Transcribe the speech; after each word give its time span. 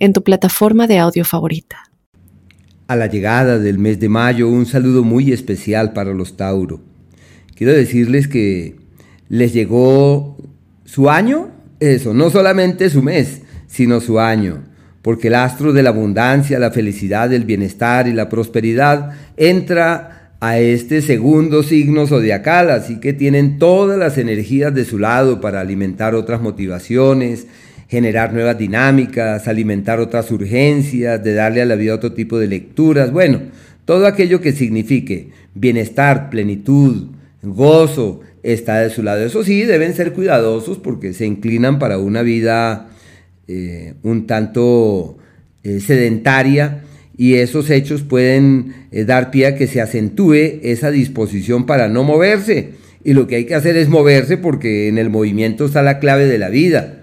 en 0.00 0.12
tu 0.12 0.24
plataforma 0.24 0.86
de 0.88 0.98
audio 0.98 1.24
favorita. 1.24 1.84
A 2.88 2.96
la 2.96 3.06
llegada 3.06 3.58
del 3.58 3.78
mes 3.78 4.00
de 4.00 4.08
mayo, 4.08 4.48
un 4.48 4.66
saludo 4.66 5.04
muy 5.04 5.32
especial 5.32 5.92
para 5.92 6.12
los 6.12 6.36
Tauro. 6.36 6.80
Quiero 7.54 7.72
decirles 7.72 8.26
que 8.26 8.76
les 9.28 9.52
llegó 9.52 10.36
su 10.84 11.08
año, 11.08 11.50
eso, 11.78 12.14
no 12.14 12.30
solamente 12.30 12.90
su 12.90 13.02
mes, 13.02 13.42
sino 13.68 14.00
su 14.00 14.18
año, 14.18 14.64
porque 15.02 15.28
el 15.28 15.34
astro 15.34 15.72
de 15.72 15.82
la 15.82 15.90
abundancia, 15.90 16.58
la 16.58 16.72
felicidad, 16.72 17.32
el 17.32 17.44
bienestar 17.44 18.08
y 18.08 18.12
la 18.12 18.28
prosperidad 18.28 19.12
entra 19.36 20.32
a 20.40 20.58
este 20.58 21.02
segundo 21.02 21.62
signo 21.62 22.06
zodiacal, 22.06 22.70
así 22.70 22.98
que 22.98 23.12
tienen 23.12 23.58
todas 23.58 23.98
las 23.98 24.16
energías 24.16 24.74
de 24.74 24.86
su 24.86 24.98
lado 24.98 25.40
para 25.40 25.60
alimentar 25.60 26.14
otras 26.14 26.40
motivaciones, 26.40 27.46
generar 27.90 28.32
nuevas 28.32 28.56
dinámicas, 28.56 29.48
alimentar 29.48 29.98
otras 29.98 30.30
urgencias, 30.30 31.22
de 31.24 31.34
darle 31.34 31.60
a 31.60 31.66
la 31.66 31.74
vida 31.74 31.92
otro 31.92 32.12
tipo 32.12 32.38
de 32.38 32.46
lecturas, 32.46 33.10
bueno, 33.10 33.40
todo 33.84 34.06
aquello 34.06 34.40
que 34.40 34.52
signifique 34.52 35.30
bienestar, 35.56 36.30
plenitud, 36.30 37.08
gozo, 37.42 38.20
está 38.44 38.78
de 38.78 38.90
su 38.90 39.02
lado. 39.02 39.24
Eso 39.24 39.42
sí, 39.42 39.64
deben 39.64 39.92
ser 39.94 40.12
cuidadosos 40.12 40.78
porque 40.78 41.12
se 41.12 41.26
inclinan 41.26 41.80
para 41.80 41.98
una 41.98 42.22
vida 42.22 42.90
eh, 43.48 43.94
un 44.04 44.28
tanto 44.28 45.18
eh, 45.64 45.80
sedentaria 45.80 46.84
y 47.16 47.34
esos 47.34 47.70
hechos 47.70 48.02
pueden 48.02 48.86
eh, 48.92 49.04
dar 49.04 49.32
pie 49.32 49.46
a 49.46 49.56
que 49.56 49.66
se 49.66 49.80
acentúe 49.80 50.60
esa 50.62 50.92
disposición 50.92 51.66
para 51.66 51.88
no 51.88 52.04
moverse. 52.04 52.70
Y 53.02 53.14
lo 53.14 53.26
que 53.26 53.34
hay 53.34 53.46
que 53.46 53.56
hacer 53.56 53.76
es 53.76 53.88
moverse 53.88 54.36
porque 54.36 54.86
en 54.86 54.96
el 54.96 55.10
movimiento 55.10 55.64
está 55.64 55.82
la 55.82 55.98
clave 55.98 56.26
de 56.26 56.38
la 56.38 56.50
vida. 56.50 56.99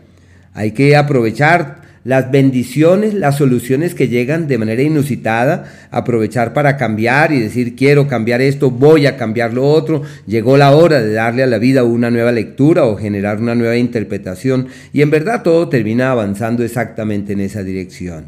Hay 0.58 0.72
que 0.72 0.96
aprovechar 0.96 1.82
las 2.04 2.32
bendiciones, 2.32 3.14
las 3.14 3.38
soluciones 3.38 3.94
que 3.94 4.08
llegan 4.08 4.48
de 4.48 4.58
manera 4.58 4.82
inusitada, 4.82 5.72
aprovechar 5.92 6.52
para 6.54 6.78
cambiar 6.78 7.32
y 7.32 7.40
decir 7.40 7.76
quiero 7.76 8.08
cambiar 8.08 8.42
esto, 8.42 8.72
voy 8.72 9.06
a 9.06 9.18
cambiar 9.18 9.54
lo 9.54 9.68
otro, 9.68 10.02
llegó 10.26 10.58
la 10.58 10.76
hora 10.76 11.00
de 11.00 11.14
darle 11.14 11.44
a 11.44 11.48
la 11.48 11.60
vida 11.60 11.84
una 11.84 12.10
nueva 12.10 12.32
lectura 12.32 12.86
o 12.86 12.98
generar 12.98 13.40
una 13.40 13.54
nueva 13.54 13.78
interpretación 13.78 14.68
y 14.94 15.04
en 15.04 15.12
verdad 15.12 15.44
todo 15.44 15.70
termina 15.70 16.10
avanzando 16.10 16.64
exactamente 16.64 17.34
en 17.34 17.42
esa 17.42 17.62
dirección. 17.62 18.26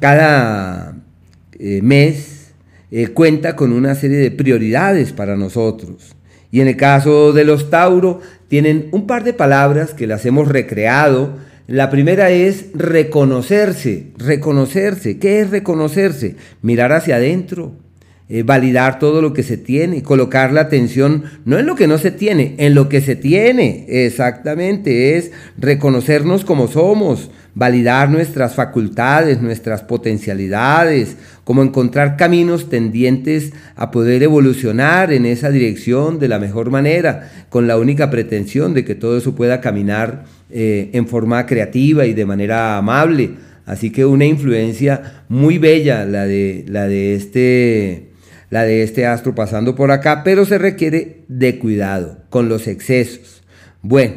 Cada 0.00 0.96
eh, 1.60 1.80
mes 1.80 2.54
eh, 2.90 3.06
cuenta 3.08 3.54
con 3.54 3.72
una 3.72 3.94
serie 3.94 4.16
de 4.16 4.32
prioridades 4.32 5.12
para 5.12 5.36
nosotros. 5.36 6.15
Y 6.56 6.62
en 6.62 6.68
el 6.68 6.78
caso 6.78 7.34
de 7.34 7.44
los 7.44 7.68
Tauro, 7.68 8.22
tienen 8.48 8.88
un 8.90 9.06
par 9.06 9.24
de 9.24 9.34
palabras 9.34 9.92
que 9.92 10.06
las 10.06 10.24
hemos 10.24 10.48
recreado. 10.48 11.34
La 11.66 11.90
primera 11.90 12.30
es 12.30 12.68
reconocerse, 12.72 14.12
reconocerse. 14.16 15.18
¿Qué 15.18 15.40
es 15.40 15.50
reconocerse? 15.50 16.36
Mirar 16.62 16.94
hacia 16.94 17.16
adentro, 17.16 17.74
eh, 18.28 18.42
validar 18.42 18.98
todo 18.98 19.22
lo 19.22 19.32
que 19.32 19.44
se 19.44 19.56
tiene, 19.56 20.02
colocar 20.02 20.52
la 20.52 20.62
atención 20.62 21.24
no 21.44 21.60
en 21.60 21.66
lo 21.66 21.76
que 21.76 21.86
no 21.86 21.96
se 21.96 22.10
tiene, 22.10 22.56
en 22.58 22.74
lo 22.74 22.88
que 22.88 23.00
se 23.00 23.14
tiene. 23.14 23.86
Exactamente, 23.88 25.16
es 25.16 25.30
reconocernos 25.56 26.44
como 26.44 26.66
somos, 26.66 27.30
validar 27.54 28.10
nuestras 28.10 28.54
facultades, 28.54 29.40
nuestras 29.40 29.82
potencialidades, 29.82 31.16
como 31.44 31.62
encontrar 31.62 32.16
caminos 32.16 32.68
tendientes 32.68 33.52
a 33.76 33.92
poder 33.92 34.24
evolucionar 34.24 35.12
en 35.12 35.24
esa 35.24 35.50
dirección 35.50 36.18
de 36.18 36.26
la 36.26 36.40
mejor 36.40 36.70
manera, 36.70 37.30
con 37.48 37.68
la 37.68 37.78
única 37.78 38.10
pretensión 38.10 38.74
de 38.74 38.84
que 38.84 38.96
todo 38.96 39.16
eso 39.16 39.36
pueda 39.36 39.60
caminar 39.60 40.24
eh, 40.50 40.90
en 40.92 41.06
forma 41.06 41.46
creativa 41.46 42.06
y 42.06 42.12
de 42.12 42.26
manera 42.26 42.76
amable. 42.76 43.30
Así 43.64 43.90
que 43.90 44.04
una 44.04 44.24
influencia 44.24 45.24
muy 45.28 45.58
bella 45.58 46.04
la 46.04 46.26
de, 46.26 46.64
la 46.68 46.88
de, 46.88 47.14
este, 47.14 48.08
la 48.50 48.64
de 48.64 48.82
este 48.82 49.06
astro 49.06 49.34
pasando 49.34 49.74
por 49.74 49.90
acá, 49.90 50.22
pero 50.24 50.44
se 50.44 50.58
requiere 50.58 51.24
de 51.28 51.58
cuidado 51.58 52.18
con 52.30 52.48
los 52.48 52.66
excesos. 52.66 53.42
Bueno, 53.82 54.14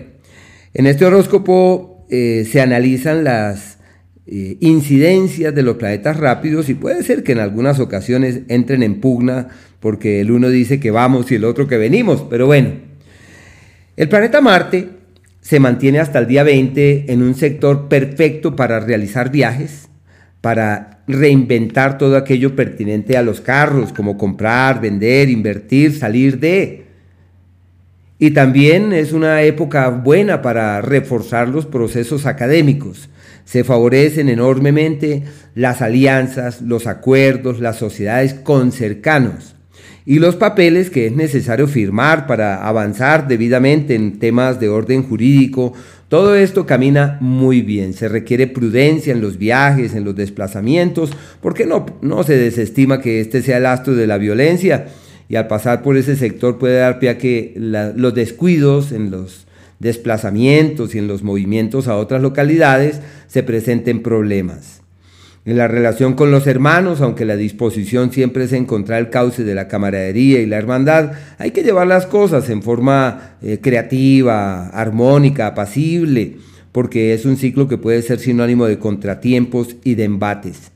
en 0.74 0.86
este 0.86 1.06
horóscopo 1.06 2.06
eh, 2.10 2.48
se 2.50 2.62
analizan 2.62 3.24
las 3.24 3.80
eh, 4.28 4.58
incidencias 4.60 5.56
de 5.56 5.64
los 5.64 5.78
planetas 5.78 6.18
rápidos 6.18 6.70
y 6.70 6.76
puede 6.76 7.04
ser 7.04 7.24
que 7.24 7.32
en 7.32 7.40
algunas 7.40 7.80
ocasiones 7.80 8.42
entren 8.48 8.84
en 8.84 9.02
pugna 9.02 9.48
porque 9.80 10.22
el 10.22 10.32
uno 10.32 10.50
dice 10.50 10.80
que 10.80 10.92
vamos 10.92 11.32
y 11.32 11.36
el 11.36 11.46
otro 11.46 11.68
que 11.68 11.78
venimos, 11.78 12.26
pero 12.30 12.46
bueno. 12.46 12.74
El 13.98 14.08
planeta 14.08 14.40
Marte 14.40 14.90
se 15.42 15.60
mantiene 15.60 16.00
hasta 16.00 16.20
el 16.20 16.28
día 16.28 16.44
20 16.44 17.12
en 17.12 17.22
un 17.22 17.34
sector 17.36 17.88
perfecto 17.90 18.56
para 18.56 18.80
realizar 18.80 19.32
viajes, 19.32 19.89
para 20.42 21.02
reinventar 21.08 21.98
todo 21.98 22.16
aquello 22.18 22.56
pertinente 22.56 23.18
a 23.18 23.24
los 23.24 23.42
carros, 23.42 23.92
como 23.92 24.18
comprar, 24.18 24.80
vender, 24.80 25.30
invertir, 25.30 25.98
salir 25.98 26.40
de. 26.40 26.86
Y 28.20 28.32
también 28.32 28.94
es 28.94 29.14
una 29.14 29.42
época 29.44 29.90
buena 29.90 30.42
para 30.42 30.82
reforzar 30.82 31.48
los 31.50 31.66
procesos 31.66 32.26
académicos. 32.26 33.10
Se 33.46 33.64
favorecen 33.64 34.30
enormemente 34.30 35.24
las 35.56 35.82
alianzas, 35.82 36.62
los 36.62 36.86
acuerdos, 36.86 37.60
las 37.60 37.78
sociedades 37.78 38.34
con 38.34 38.72
cercanos 38.72 39.56
y 40.10 40.18
los 40.18 40.36
papeles 40.36 40.90
que 40.90 41.06
es 41.06 41.12
necesario 41.12 41.68
firmar 41.68 42.26
para 42.26 42.68
avanzar 42.68 43.28
debidamente 43.28 43.94
en 43.94 44.18
temas 44.18 44.60
de 44.60 44.68
orden 44.68 45.04
jurídico. 45.04 45.74
Todo 46.10 46.36
esto 46.36 46.66
camina 46.66 47.18
muy 47.22 47.62
bien. 47.62 47.94
Se 47.94 48.10
requiere 48.10 48.48
prudencia 48.48 49.14
en 49.14 49.22
los 49.22 49.38
viajes, 49.38 49.94
en 49.94 50.04
los 50.04 50.16
desplazamientos, 50.16 51.12
porque 51.40 51.68
no, 51.68 51.86
no 52.02 52.24
se 52.24 52.36
desestima 52.36 53.00
que 53.00 53.22
este 53.22 53.44
sea 53.44 53.58
el 53.58 53.68
astro 53.68 53.94
de 53.94 54.08
la 54.08 54.18
violencia 54.18 54.88
y 55.30 55.36
al 55.36 55.48
pasar 55.48 55.84
por 55.84 55.96
ese 55.98 56.16
sector 56.16 56.58
puede 56.58 56.80
dar 56.80 56.98
pie 56.98 57.10
a 57.10 57.18
que 57.20 57.54
los 57.56 58.16
descuidos 58.16 58.92
en 58.92 59.12
los 59.12 59.46
desplazamientos 59.78 60.96
y 60.96 60.98
en 60.98 61.08
los 61.08 61.22
movimientos 61.22 61.88
a 61.88 61.96
otras 61.96 62.24
localidades 62.24 63.02
se 63.28 63.44
presenten 63.44 64.02
problemas. 64.02 64.79
En 65.50 65.58
la 65.58 65.68
relación 65.68 66.14
con 66.14 66.30
los 66.30 66.46
hermanos, 66.46 67.02
aunque 67.02 67.26
la 67.26 67.36
disposición 67.36 68.12
siempre 68.12 68.44
es 68.44 68.54
encontrar 68.54 69.00
el 69.00 69.10
cauce 69.10 69.44
de 69.44 69.56
la 69.56 69.68
camaradería 69.68 70.42
y 70.42 70.46
la 70.46 70.58
hermandad, 70.58 71.14
hay 71.40 71.50
que 71.50 71.64
llevar 71.64 71.88
las 71.88 72.06
cosas 72.06 72.52
en 72.52 72.62
forma 72.62 73.38
eh, 73.42 73.58
creativa, 73.60 74.68
armónica, 74.68 75.48
apacible, 75.48 76.38
porque 76.72 77.16
es 77.16 77.26
un 77.26 77.36
ciclo 77.36 77.68
que 77.68 77.80
puede 77.80 78.04
ser 78.04 78.20
sinónimo 78.20 78.68
de 78.68 78.78
contratiempos 78.78 79.76
y 79.84 79.96
de 79.96 80.04
embates. 80.04 80.72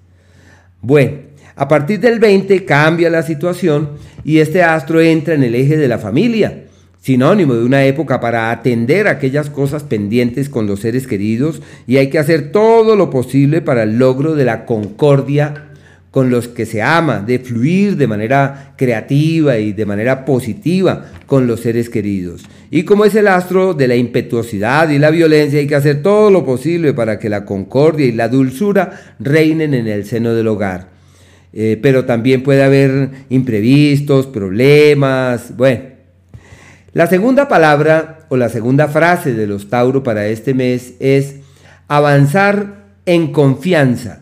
Bueno, 0.81 1.17
a 1.56 1.67
partir 1.67 2.00
del 2.00 2.17
20 2.17 2.66
cambia 2.66 3.12
la 3.12 3.22
situación 3.22 3.91
y 4.23 4.39
este 4.39 4.63
astro 4.63 5.00
entra 5.01 5.35
en 5.35 5.44
el 5.44 5.53
eje 5.53 5.78
de 5.78 5.88
la 5.88 6.00
familia, 6.00 6.63
sinónimo 7.03 7.53
de 7.53 7.66
una 7.66 7.84
época 7.84 8.22
para 8.22 8.50
atender 8.50 9.09
aquellas 9.09 9.50
cosas 9.50 9.84
pendientes 9.84 10.47
con 10.47 10.68
los 10.68 10.80
seres 10.80 11.06
queridos 11.06 11.62
y 11.86 11.97
hay 11.97 12.09
que 12.09 12.18
hacer 12.18 12.53
todo 12.53 12.96
lo 12.96 13.09
posible 13.09 13.62
para 13.62 13.84
el 13.84 14.00
logro 14.00 14.36
de 14.36 14.46
la 14.46 14.66
concordia 14.66 15.66
con 16.12 16.30
los 16.30 16.48
que 16.48 16.66
se 16.66 16.81
ama, 16.81 17.19
de 17.19 17.39
fluir 17.39 17.98
de 17.98 18.07
manera 18.07 18.74
creativa 18.77 19.57
y 19.57 19.74
de 19.74 19.86
manera 19.86 20.24
positiva 20.24 21.07
con 21.25 21.45
los 21.45 21.60
seres 21.60 21.89
queridos. 21.89 22.45
Y 22.72 22.83
como 22.83 23.04
es 23.04 23.16
el 23.16 23.27
astro 23.27 23.74
de 23.74 23.89
la 23.89 23.95
impetuosidad 23.95 24.89
y 24.89 24.98
la 25.00 25.10
violencia, 25.10 25.60
hay 25.60 25.68
que 25.68 25.75
hacer 25.75 26.01
todo 26.04 26.30
lo 26.30 26.45
posible 26.45 26.94
para 26.94 27.19
que 27.19 27.30
la 27.30 27.44
concordia 27.44 28.06
y 28.06 28.13
la 28.13 28.30
dulzura 28.30 29.16
reinen 29.19 29.74
en 29.74 29.88
el 29.88 30.06
seno 30.06 30.33
del 30.33 30.48
hogar. 30.48 30.88
Eh, 31.51 31.77
pero 31.81 32.06
también 32.06 32.44
puede 32.44 32.63
haber 32.63 33.10
imprevistos, 33.30 34.27
problemas, 34.27 35.57
bueno. 35.57 35.93
La 36.94 37.07
segunda 37.07 37.48
palabra 37.48 38.19
o 38.30 38.38
la 38.38 38.50
segunda 38.50 38.88
frase 38.88 39.34
de 39.34 39.48
los 39.48 39.68
Tauro 39.68 40.04
para 40.04 40.28
este 40.28 40.54
mes 40.54 40.94
es 41.00 41.38
avanzar 41.88 42.86
en 43.07 43.31
confianza. 43.31 44.22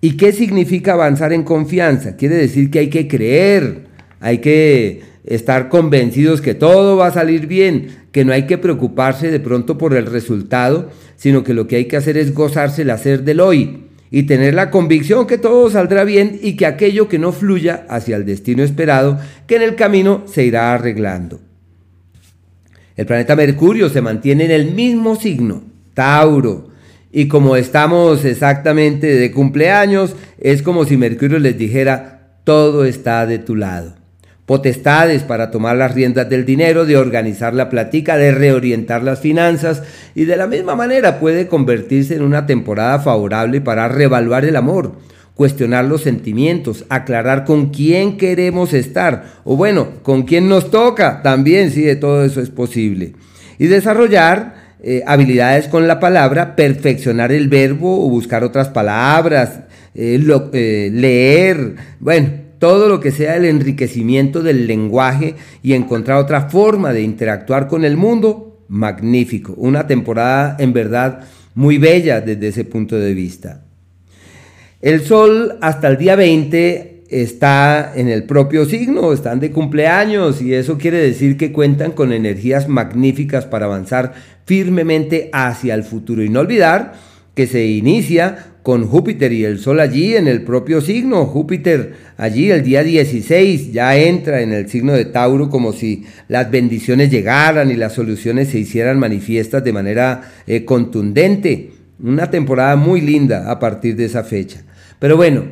¿Y 0.00 0.16
qué 0.16 0.32
significa 0.32 0.94
avanzar 0.94 1.32
en 1.32 1.44
confianza? 1.44 2.16
Quiere 2.16 2.34
decir 2.34 2.72
que 2.72 2.80
hay 2.80 2.90
que 2.90 3.06
creer, 3.06 3.84
hay 4.18 4.38
que 4.38 5.02
estar 5.24 5.68
convencidos 5.68 6.40
que 6.40 6.54
todo 6.54 6.96
va 6.96 7.06
a 7.06 7.12
salir 7.12 7.46
bien, 7.46 7.90
que 8.10 8.24
no 8.24 8.32
hay 8.32 8.46
que 8.46 8.58
preocuparse 8.58 9.30
de 9.30 9.38
pronto 9.38 9.78
por 9.78 9.94
el 9.94 10.06
resultado, 10.06 10.90
sino 11.14 11.44
que 11.44 11.54
lo 11.54 11.68
que 11.68 11.76
hay 11.76 11.84
que 11.84 11.96
hacer 11.96 12.16
es 12.16 12.34
gozarse 12.34 12.82
el 12.82 12.90
hacer 12.90 13.22
del 13.22 13.38
hoy 13.38 13.84
y 14.10 14.24
tener 14.24 14.54
la 14.54 14.72
convicción 14.72 15.28
que 15.28 15.38
todo 15.38 15.70
saldrá 15.70 16.02
bien 16.02 16.40
y 16.42 16.56
que 16.56 16.66
aquello 16.66 17.08
que 17.08 17.20
no 17.20 17.30
fluya 17.30 17.86
hacia 17.88 18.16
el 18.16 18.26
destino 18.26 18.64
esperado, 18.64 19.20
que 19.46 19.54
en 19.54 19.62
el 19.62 19.76
camino 19.76 20.24
se 20.26 20.44
irá 20.44 20.74
arreglando. 20.74 21.47
El 22.98 23.06
planeta 23.06 23.36
Mercurio 23.36 23.88
se 23.88 24.02
mantiene 24.02 24.44
en 24.46 24.50
el 24.50 24.72
mismo 24.72 25.14
signo, 25.14 25.62
Tauro, 25.94 26.68
y 27.12 27.28
como 27.28 27.54
estamos 27.54 28.24
exactamente 28.24 29.06
de 29.06 29.30
cumpleaños, 29.30 30.16
es 30.40 30.62
como 30.62 30.84
si 30.84 30.96
Mercurio 30.96 31.38
les 31.38 31.56
dijera, 31.56 32.40
todo 32.42 32.84
está 32.84 33.24
de 33.24 33.38
tu 33.38 33.54
lado 33.54 33.94
potestades 34.48 35.24
para 35.24 35.50
tomar 35.50 35.76
las 35.76 35.92
riendas 35.92 36.30
del 36.30 36.46
dinero, 36.46 36.86
de 36.86 36.96
organizar 36.96 37.52
la 37.52 37.68
platica, 37.68 38.16
de 38.16 38.32
reorientar 38.32 39.02
las 39.02 39.20
finanzas 39.20 39.82
y 40.14 40.24
de 40.24 40.38
la 40.38 40.46
misma 40.46 40.74
manera 40.74 41.20
puede 41.20 41.48
convertirse 41.48 42.16
en 42.16 42.22
una 42.22 42.46
temporada 42.46 42.98
favorable 42.98 43.60
para 43.60 43.88
revaluar 43.88 44.46
el 44.46 44.56
amor, 44.56 44.92
cuestionar 45.38 45.84
los 45.84 46.02
sentimientos, 46.02 46.84
aclarar 46.88 47.44
con 47.44 47.70
quién 47.70 48.16
queremos 48.16 48.74
estar 48.74 49.34
o 49.44 49.56
bueno, 49.56 50.02
con 50.02 50.24
quién 50.24 50.48
nos 50.48 50.72
toca, 50.72 51.22
también 51.22 51.70
sí, 51.70 51.82
de 51.82 51.94
todo 51.94 52.24
eso 52.24 52.40
es 52.40 52.50
posible. 52.50 53.12
Y 53.56 53.68
desarrollar 53.68 54.74
eh, 54.82 55.04
habilidades 55.06 55.68
con 55.68 55.86
la 55.86 56.00
palabra, 56.00 56.56
perfeccionar 56.56 57.30
el 57.30 57.46
verbo 57.46 58.04
o 58.04 58.10
buscar 58.10 58.42
otras 58.42 58.70
palabras, 58.70 59.60
eh, 59.94 60.20
eh, 60.54 60.90
leer, 60.92 61.76
bueno, 62.00 62.30
todo 62.58 62.88
lo 62.88 62.98
que 62.98 63.12
sea 63.12 63.36
el 63.36 63.44
enriquecimiento 63.44 64.42
del 64.42 64.66
lenguaje 64.66 65.36
y 65.62 65.74
encontrar 65.74 66.18
otra 66.18 66.48
forma 66.48 66.92
de 66.92 67.02
interactuar 67.02 67.68
con 67.68 67.84
el 67.84 67.96
mundo, 67.96 68.64
magnífico. 68.66 69.54
Una 69.56 69.86
temporada 69.86 70.56
en 70.58 70.72
verdad 70.72 71.20
muy 71.54 71.78
bella 71.78 72.20
desde 72.20 72.48
ese 72.48 72.64
punto 72.64 72.96
de 72.96 73.14
vista. 73.14 73.67
El 74.80 75.00
Sol 75.00 75.58
hasta 75.60 75.88
el 75.88 75.98
día 75.98 76.14
20 76.14 77.02
está 77.08 77.94
en 77.96 78.08
el 78.08 78.22
propio 78.22 78.64
signo, 78.64 79.12
están 79.12 79.40
de 79.40 79.50
cumpleaños 79.50 80.40
y 80.40 80.54
eso 80.54 80.78
quiere 80.78 80.98
decir 80.98 81.36
que 81.36 81.50
cuentan 81.50 81.90
con 81.90 82.12
energías 82.12 82.68
magníficas 82.68 83.44
para 83.44 83.66
avanzar 83.66 84.14
firmemente 84.46 85.30
hacia 85.32 85.74
el 85.74 85.82
futuro 85.82 86.22
y 86.22 86.28
no 86.28 86.38
olvidar 86.38 86.92
que 87.34 87.48
se 87.48 87.66
inicia 87.66 88.52
con 88.62 88.86
Júpiter 88.86 89.32
y 89.32 89.44
el 89.44 89.58
Sol 89.58 89.80
allí 89.80 90.14
en 90.14 90.28
el 90.28 90.42
propio 90.42 90.80
signo. 90.80 91.26
Júpiter 91.26 91.94
allí 92.16 92.52
el 92.52 92.62
día 92.62 92.84
16 92.84 93.72
ya 93.72 93.96
entra 93.96 94.42
en 94.42 94.52
el 94.52 94.68
signo 94.68 94.92
de 94.92 95.06
Tauro 95.06 95.50
como 95.50 95.72
si 95.72 96.04
las 96.28 96.52
bendiciones 96.52 97.10
llegaran 97.10 97.72
y 97.72 97.74
las 97.74 97.94
soluciones 97.94 98.50
se 98.50 98.60
hicieran 98.60 99.00
manifiestas 99.00 99.64
de 99.64 99.72
manera 99.72 100.22
eh, 100.46 100.64
contundente. 100.64 101.72
Una 102.00 102.30
temporada 102.30 102.76
muy 102.76 103.00
linda 103.00 103.50
a 103.50 103.58
partir 103.58 103.96
de 103.96 104.04
esa 104.04 104.22
fecha. 104.22 104.62
Pero 104.98 105.16
bueno, 105.16 105.44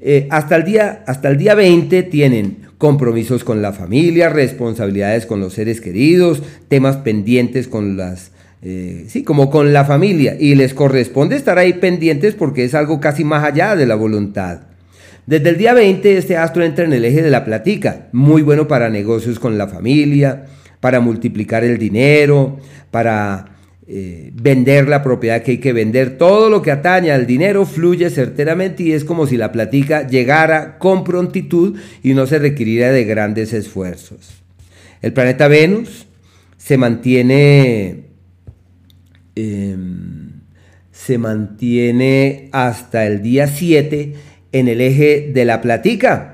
eh, 0.00 0.26
hasta, 0.30 0.56
el 0.56 0.64
día, 0.64 1.04
hasta 1.06 1.28
el 1.28 1.38
día 1.38 1.54
20 1.54 2.02
tienen 2.04 2.58
compromisos 2.78 3.44
con 3.44 3.62
la 3.62 3.72
familia, 3.72 4.28
responsabilidades 4.28 5.26
con 5.26 5.40
los 5.40 5.52
seres 5.52 5.80
queridos, 5.80 6.42
temas 6.68 6.96
pendientes 6.96 7.68
con 7.68 7.96
las 7.96 8.32
eh, 8.64 9.06
sí, 9.08 9.24
como 9.24 9.50
con 9.50 9.72
la 9.72 9.84
familia, 9.84 10.36
y 10.38 10.54
les 10.54 10.72
corresponde 10.72 11.34
estar 11.34 11.58
ahí 11.58 11.72
pendientes 11.74 12.34
porque 12.34 12.64
es 12.64 12.74
algo 12.74 13.00
casi 13.00 13.24
más 13.24 13.42
allá 13.42 13.74
de 13.74 13.86
la 13.86 13.96
voluntad. 13.96 14.60
Desde 15.26 15.50
el 15.50 15.56
día 15.56 15.74
20 15.74 16.16
este 16.16 16.36
astro 16.36 16.64
entra 16.64 16.84
en 16.84 16.92
el 16.92 17.04
eje 17.04 17.22
de 17.22 17.30
la 17.30 17.44
platica, 17.44 18.08
muy 18.12 18.42
bueno 18.42 18.68
para 18.68 18.88
negocios 18.88 19.40
con 19.40 19.58
la 19.58 19.66
familia, 19.66 20.46
para 20.78 21.00
multiplicar 21.00 21.64
el 21.64 21.76
dinero, 21.76 22.58
para 22.92 23.51
eh, 23.94 24.30
vender 24.34 24.88
la 24.88 25.02
propiedad 25.02 25.42
que 25.42 25.52
hay 25.52 25.58
que 25.58 25.72
vender, 25.72 26.16
todo 26.16 26.48
lo 26.48 26.62
que 26.62 26.70
atañe 26.70 27.12
al 27.12 27.26
dinero 27.26 27.66
fluye 27.66 28.08
certeramente 28.10 28.82
y 28.84 28.92
es 28.92 29.04
como 29.04 29.26
si 29.26 29.36
la 29.36 29.52
platica 29.52 30.06
llegara 30.06 30.78
con 30.78 31.04
prontitud 31.04 31.78
y 32.02 32.14
no 32.14 32.26
se 32.26 32.38
requiriera 32.38 32.90
de 32.90 33.04
grandes 33.04 33.52
esfuerzos. 33.52 34.42
El 35.02 35.12
planeta 35.12 35.48
Venus 35.48 36.06
se 36.56 36.78
mantiene 36.78 38.12
Em, 39.34 40.42
se 40.90 41.16
mantiene 41.16 42.50
hasta 42.52 43.06
el 43.06 43.22
día 43.22 43.46
7 43.46 44.14
en 44.52 44.68
el 44.68 44.80
eje 44.82 45.30
de 45.32 45.44
la 45.46 45.62
platica. 45.62 46.31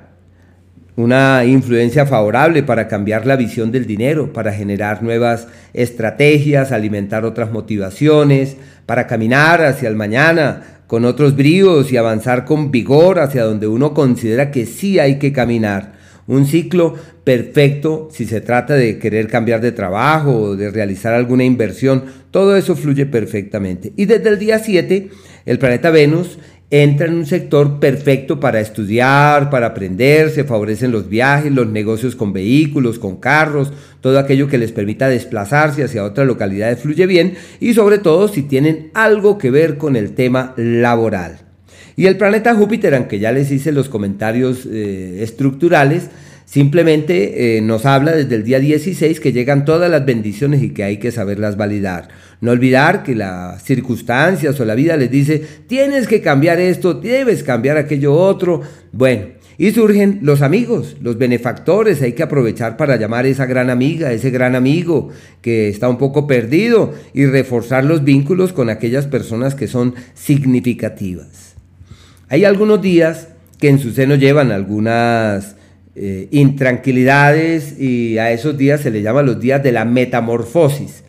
Una 0.99 1.45
influencia 1.45 2.07
favorable 2.07 2.65
para 2.65 2.89
cambiar 2.89 3.25
la 3.25 3.37
visión 3.37 3.71
del 3.71 3.87
dinero, 3.87 4.33
para 4.33 4.53
generar 4.53 5.01
nuevas 5.01 5.47
estrategias, 5.73 6.73
alimentar 6.73 7.25
otras 7.25 7.53
motivaciones, 7.53 8.57
para 8.85 9.07
caminar 9.07 9.63
hacia 9.63 9.89
el 9.89 9.95
mañana 9.95 10.81
con 10.89 11.05
otros 11.05 11.37
bríos 11.37 11.93
y 11.93 11.97
avanzar 11.97 12.45
con 12.45 12.73
vigor 12.73 13.21
hacia 13.21 13.45
donde 13.45 13.69
uno 13.69 13.95
considera 13.95 14.51
que 14.51 14.67
sí 14.67 14.99
hay 14.99 15.21
que 15.21 15.33
caminar. 15.33 15.93
Un 16.27 16.47
ciclo 16.47 16.97
perfecto 17.23 18.09
si 18.11 18.27
se 18.27 18.41
trata 18.41 18.75
de 18.75 18.99
querer 18.99 19.29
cambiar 19.29 19.61
de 19.61 19.71
trabajo 19.71 20.33
o 20.33 20.57
de 20.57 20.69
realizar 20.73 21.15
alguna 21.15 21.45
inversión. 21.45 22.07
Todo 22.33 22.57
eso 22.57 22.75
fluye 22.75 23.07
perfectamente. 23.07 23.93
Y 23.95 24.07
desde 24.07 24.31
el 24.31 24.39
día 24.41 24.59
7, 24.59 25.11
el 25.47 25.59
planeta 25.61 25.91
Venus 25.91 26.41
entra 26.71 27.07
en 27.07 27.15
un 27.15 27.27
sector 27.27 27.81
perfecto 27.81 28.41
para 28.41 28.61
estudiar, 28.61 29.49
para 29.49 29.69
aprender, 29.69 30.31
se 30.31 30.45
favorecen 30.45 30.93
los 30.93 31.09
viajes, 31.09 31.51
los 31.51 31.67
negocios 31.67 32.15
con 32.15 32.33
vehículos, 32.33 32.99
con 32.99 33.17
carros, 33.17 33.73
todo 34.01 34.19
aquello 34.19 34.49
que 34.49 34.59
les 34.59 34.73
permita 34.73 35.09
desplazarse 35.09 35.83
hacia 35.83 36.05
otras 36.05 36.27
localidades 36.27 36.81
fluye 36.81 37.07
bien 37.07 37.35
y 37.59 37.73
sobre 37.73 37.99
todo 37.99 38.29
si 38.29 38.43
tienen 38.43 38.91
algo 38.93 39.39
que 39.39 39.51
ver 39.51 39.79
con 39.79 39.97
el 39.97 40.13
tema 40.13 40.53
laboral. 40.57 41.39
Y 41.97 42.07
el 42.07 42.17
planeta 42.17 42.55
Júpiter, 42.55 42.95
aunque 42.95 43.19
ya 43.19 43.33
les 43.33 43.51
hice 43.51 43.73
los 43.73 43.89
comentarios 43.89 44.69
eh, 44.71 45.19
estructurales, 45.23 46.11
simplemente 46.49 47.59
eh, 47.59 47.61
nos 47.61 47.85
habla 47.85 48.13
desde 48.13 48.37
el 48.37 48.45
día 48.45 48.59
16 48.59 49.21
que 49.21 49.33
llegan 49.33 49.67
todas 49.67 49.91
las 49.91 50.07
bendiciones 50.07 50.63
y 50.63 50.71
que 50.71 50.83
hay 50.83 50.97
que 50.97 51.13
saberlas 51.13 51.59
validar. 51.59 52.09
No 52.41 52.53
olvidar 52.53 53.03
que 53.03 53.15
las 53.15 53.63
circunstancias 53.63 54.59
o 54.59 54.65
la 54.65 54.75
vida 54.75 54.97
les 54.97 55.11
dice, 55.11 55.43
tienes 55.67 56.07
que 56.07 56.23
cambiar 56.23 56.59
esto, 56.59 56.95
debes 56.95 57.43
cambiar 57.43 57.77
aquello 57.77 58.15
otro. 58.15 58.63
Bueno, 58.93 59.27
y 59.59 59.73
surgen 59.73 60.21
los 60.23 60.41
amigos, 60.41 60.97
los 61.03 61.19
benefactores, 61.19 62.01
hay 62.01 62.13
que 62.13 62.23
aprovechar 62.23 62.79
para 62.79 62.97
llamar 62.97 63.27
a 63.27 63.29
esa 63.29 63.45
gran 63.45 63.69
amiga, 63.69 64.13
ese 64.13 64.31
gran 64.31 64.55
amigo 64.55 65.11
que 65.43 65.69
está 65.69 65.89
un 65.89 65.99
poco 65.99 66.27
perdido 66.27 66.95
y 67.13 67.27
reforzar 67.27 67.85
los 67.85 68.05
vínculos 68.05 68.55
con 68.55 68.71
aquellas 68.71 69.07
personas 69.07 69.55
que 69.55 69.69
son 69.69 69.95
significativas. 70.15 71.57
Hay 72.31 72.45
algunos 72.45 72.81
días 72.81 73.29
que 73.61 73.69
en 73.69 73.81
su 73.81 73.91
seno 73.91 74.15
llevan 74.15 74.53
algunas 74.53 75.58
eh, 76.01 76.29
intranquilidades 76.31 77.81
y 77.81 78.19
a 78.19 78.31
esos 78.31 78.57
días 78.57 78.83
se 78.83 78.93
les 78.93 79.03
llama 79.03 79.23
los 79.23 79.41
días 79.41 79.63
de 79.63 79.73
la 79.73 79.85
metamorfosis. 79.85 81.03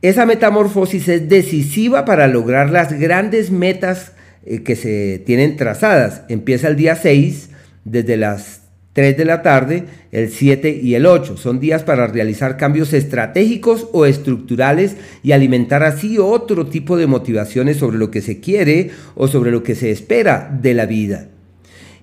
Esa 0.00 0.24
metamorfosis 0.24 1.06
es 1.08 1.28
decisiva 1.28 2.06
para 2.06 2.26
lograr 2.28 2.70
las 2.70 2.98
grandes 2.98 3.50
metas 3.50 4.12
eh, 4.46 4.62
que 4.62 4.74
se 4.74 5.22
tienen 5.26 5.56
trazadas. 5.56 6.22
Empieza 6.30 6.68
el 6.68 6.76
día 6.76 6.96
6 6.96 7.50
desde 7.84 8.16
las 8.16 8.62
3 8.94 9.18
de 9.18 9.24
la 9.26 9.42
tarde, 9.42 9.84
el 10.12 10.30
7 10.30 10.80
y 10.82 10.94
el 10.94 11.04
8. 11.04 11.36
Son 11.36 11.60
días 11.60 11.82
para 11.82 12.06
realizar 12.06 12.56
cambios 12.56 12.94
estratégicos 12.94 13.88
o 13.92 14.06
estructurales 14.06 14.96
y 15.22 15.32
alimentar 15.32 15.82
así 15.82 16.18
otro 16.18 16.66
tipo 16.66 16.96
de 16.96 17.06
motivaciones 17.06 17.76
sobre 17.76 17.98
lo 17.98 18.10
que 18.10 18.22
se 18.22 18.40
quiere 18.40 18.90
o 19.14 19.28
sobre 19.28 19.50
lo 19.50 19.62
que 19.62 19.74
se 19.74 19.90
espera 19.90 20.56
de 20.62 20.72
la 20.72 20.86
vida. 20.86 21.28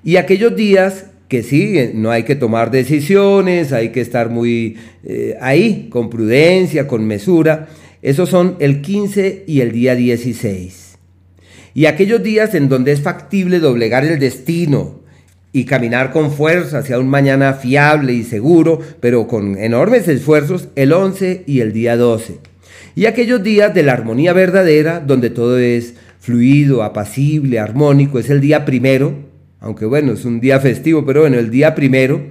Y 0.04 0.16
aquellos 0.16 0.56
días 0.56 1.06
que 1.30 1.44
sí, 1.44 1.92
no 1.94 2.12
hay 2.12 2.24
que 2.24 2.36
tomar 2.36 2.72
decisiones, 2.72 3.72
hay 3.72 3.90
que 3.90 4.02
estar 4.02 4.30
muy 4.30 4.76
eh, 5.06 5.38
ahí, 5.40 5.88
con 5.90 6.10
prudencia, 6.10 6.88
con 6.88 7.06
mesura, 7.06 7.70
esos 8.02 8.30
son 8.30 8.58
el 8.60 8.82
15 8.82 9.46
y 9.48 9.62
el 9.62 9.72
día 9.72 9.96
16. 9.96 10.98
Y 11.74 11.86
aquellos 11.86 12.22
días 12.22 12.54
en 12.56 12.68
donde 12.68 12.92
es 12.92 13.02
factible 13.02 13.60
doblegar 13.60 14.04
el 14.04 14.20
destino, 14.20 15.00
y 15.52 15.66
caminar 15.66 16.12
con 16.12 16.32
fuerza 16.32 16.80
hacia 16.80 17.00
un 17.00 17.10
mañana 17.10 17.54
fiable 17.54 18.14
y 18.14 18.24
seguro, 18.24 18.80
pero 19.00 19.28
con 19.28 19.58
enormes 19.58 20.08
esfuerzos, 20.08 20.68
el 20.76 20.94
11 20.94 21.44
y 21.48 21.62
el 21.62 21.74
día 21.74 21.98
12. 21.98 22.38
Y 22.96 23.06
aquellos 23.06 23.42
días 23.42 23.74
de 23.74 23.84
la 23.84 23.94
armonía 23.94 24.34
verdadera, 24.34 25.00
donde 25.00 25.30
todo 25.30 25.58
es 25.58 25.96
fluido, 26.20 26.84
apacible, 26.84 27.60
armónico, 27.60 28.20
es 28.20 28.30
el 28.30 28.42
día 28.42 28.66
primero, 28.66 29.29
aunque 29.60 29.86
bueno, 29.86 30.14
es 30.14 30.26
un 30.26 30.40
día 30.40 30.60
festivo, 30.60 31.06
pero 31.06 31.22
bueno, 31.22 31.38
el 31.38 31.50
día 31.50 31.76
primero, 31.76 32.22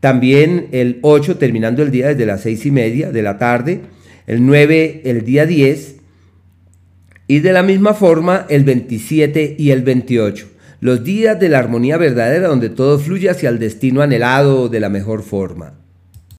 también 0.00 0.68
el 0.72 0.98
8 1.02 1.38
terminando 1.38 1.82
el 1.82 1.90
día 1.90 2.08
desde 2.08 2.26
las 2.26 2.42
6 2.42 2.66
y 2.66 2.70
media 2.70 3.10
de 3.12 3.22
la 3.22 3.38
tarde, 3.38 3.80
el 4.26 4.44
9 4.44 5.02
el 5.04 5.24
día 5.24 5.46
10, 5.46 5.96
y 7.26 7.40
de 7.40 7.52
la 7.52 7.62
misma 7.62 7.94
forma 7.94 8.46
el 8.48 8.64
27 8.64 9.56
y 9.58 9.70
el 9.70 9.82
28 9.82 10.58
los 10.80 11.02
días 11.02 11.38
de 11.40 11.48
la 11.48 11.58
armonía 11.58 11.96
verdadera 11.96 12.48
donde 12.48 12.70
todo 12.70 12.98
fluye 12.98 13.28
hacia 13.28 13.48
el 13.48 13.58
destino 13.58 14.02
anhelado 14.02 14.68
de 14.68 14.80
la 14.80 14.88
mejor 14.88 15.22
forma. 15.22 15.74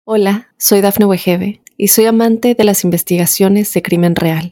Hola, 0.06 0.50
soy 0.58 0.82
Dafne 0.82 1.06
Wegebe 1.06 1.62
y 1.78 1.90
soy 1.90 2.06
amante 2.06 2.56
de 2.56 2.64
las 2.64 2.84
investigaciones 2.84 3.74
de 3.74 3.82
crimen 3.82 4.16
real. 4.16 4.52